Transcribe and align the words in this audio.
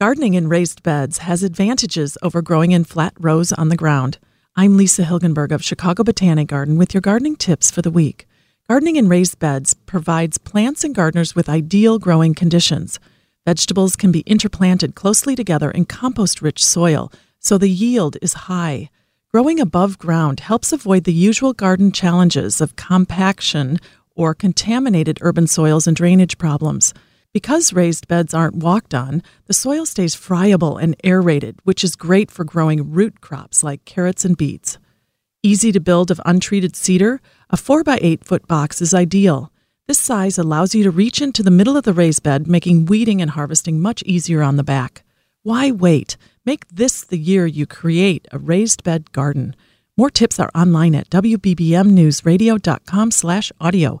Gardening 0.00 0.34
in 0.34 0.48
raised 0.48 0.82
beds 0.82 1.18
has 1.18 1.44
advantages 1.44 2.18
over 2.20 2.42
growing 2.42 2.72
in 2.72 2.82
flat 2.82 3.12
rows 3.20 3.52
on 3.52 3.68
the 3.68 3.76
ground. 3.76 4.18
I'm 4.56 4.76
Lisa 4.76 5.04
Hilgenberg 5.04 5.52
of 5.52 5.62
Chicago 5.62 6.02
Botanic 6.02 6.48
Garden 6.48 6.76
with 6.76 6.92
your 6.92 7.00
gardening 7.00 7.36
tips 7.36 7.70
for 7.70 7.80
the 7.80 7.92
week. 7.92 8.26
Gardening 8.68 8.96
in 8.96 9.08
raised 9.08 9.38
beds 9.38 9.72
provides 9.72 10.36
plants 10.36 10.82
and 10.82 10.96
gardeners 10.96 11.36
with 11.36 11.48
ideal 11.48 12.00
growing 12.00 12.34
conditions. 12.34 12.98
Vegetables 13.46 13.94
can 13.94 14.10
be 14.10 14.24
interplanted 14.26 14.96
closely 14.96 15.36
together 15.36 15.70
in 15.70 15.84
compost 15.84 16.42
rich 16.42 16.62
soil, 16.62 17.12
so 17.38 17.56
the 17.56 17.70
yield 17.70 18.16
is 18.20 18.32
high. 18.32 18.90
Growing 19.32 19.60
above 19.60 19.98
ground 19.98 20.40
helps 20.40 20.72
avoid 20.72 21.04
the 21.04 21.12
usual 21.12 21.52
garden 21.52 21.92
challenges 21.92 22.60
of 22.60 22.74
compaction 22.74 23.78
or 24.16 24.34
contaminated 24.34 25.18
urban 25.20 25.46
soils 25.46 25.86
and 25.86 25.96
drainage 25.96 26.36
problems. 26.36 26.92
Because 27.34 27.72
raised 27.72 28.06
beds 28.06 28.32
aren't 28.32 28.62
walked 28.62 28.94
on, 28.94 29.20
the 29.46 29.52
soil 29.52 29.84
stays 29.86 30.14
friable 30.14 30.76
and 30.76 30.94
aerated, 31.02 31.58
which 31.64 31.82
is 31.82 31.96
great 31.96 32.30
for 32.30 32.44
growing 32.44 32.92
root 32.92 33.20
crops 33.20 33.64
like 33.64 33.84
carrots 33.84 34.24
and 34.24 34.36
beets. 34.36 34.78
Easy 35.42 35.72
to 35.72 35.80
build 35.80 36.12
of 36.12 36.20
untreated 36.24 36.76
cedar, 36.76 37.20
a 37.50 37.56
4 37.56 37.82
by 37.82 37.98
8 38.00 38.24
foot 38.24 38.46
box 38.46 38.80
is 38.80 38.94
ideal. 38.94 39.50
This 39.88 39.98
size 39.98 40.38
allows 40.38 40.76
you 40.76 40.84
to 40.84 40.92
reach 40.92 41.20
into 41.20 41.42
the 41.42 41.50
middle 41.50 41.76
of 41.76 41.82
the 41.82 41.92
raised 41.92 42.22
bed, 42.22 42.46
making 42.46 42.86
weeding 42.86 43.20
and 43.20 43.32
harvesting 43.32 43.80
much 43.80 44.04
easier 44.04 44.40
on 44.40 44.54
the 44.54 44.62
back. 44.62 45.02
Why 45.42 45.72
wait? 45.72 46.16
Make 46.46 46.68
this 46.68 47.02
the 47.02 47.18
year 47.18 47.46
you 47.46 47.66
create 47.66 48.28
a 48.30 48.38
raised 48.38 48.84
bed 48.84 49.10
garden. 49.10 49.56
More 49.96 50.08
tips 50.08 50.38
are 50.38 50.52
online 50.54 50.94
at 50.94 51.10
wbbmnewsradio.com/audio. 51.10 54.00